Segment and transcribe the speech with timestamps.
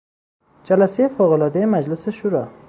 [0.63, 2.51] جلسهی فوق العادهی مجلس شورا